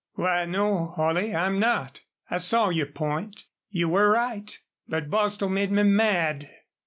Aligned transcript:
"Why, 0.15 0.45
no, 0.45 0.87
Holley, 0.87 1.35
I'm 1.35 1.59
not. 1.59 1.99
I 2.31 2.37
saw 2.37 2.69
your 2.69 2.87
point. 2.87 3.45
You 3.69 3.87
were 3.89 4.09
right. 4.09 4.57
But 4.87 5.11
Bostil 5.11 5.49
made 5.49 5.71
me 5.71 5.83
mad." 5.83 6.49